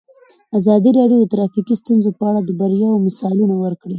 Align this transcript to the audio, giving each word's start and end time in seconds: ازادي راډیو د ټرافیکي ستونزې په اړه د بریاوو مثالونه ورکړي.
ازادي 0.59 0.89
راډیو 0.97 1.19
د 1.21 1.25
ټرافیکي 1.33 1.75
ستونزې 1.81 2.11
په 2.19 2.23
اړه 2.29 2.39
د 2.43 2.49
بریاوو 2.59 3.03
مثالونه 3.07 3.55
ورکړي. 3.63 3.89